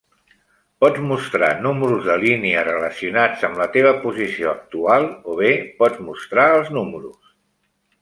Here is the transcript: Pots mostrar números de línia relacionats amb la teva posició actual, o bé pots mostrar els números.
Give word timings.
Pots 0.83 1.01
mostrar 1.09 1.49
números 1.65 2.01
de 2.07 2.15
línia 2.23 2.65
relacionats 2.69 3.45
amb 3.51 3.63
la 3.65 3.69
teva 3.77 3.93
posició 4.09 4.53
actual, 4.57 5.09
o 5.35 5.39
bé 5.45 5.55
pots 5.85 6.05
mostrar 6.11 6.53
els 6.59 6.77
números. 6.83 7.35